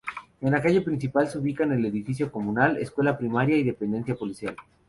En 0.41 0.49
la 0.49 0.63
calle 0.63 0.81
principal 0.81 1.27
se 1.29 1.37
ubican 1.37 1.71
el 1.73 1.85
edificio 1.85 2.31
comunal, 2.31 2.75
escuela 2.77 3.19
primaria 3.19 3.55
y 3.55 3.61
dependencia 3.63 4.15
policial. 4.15 4.55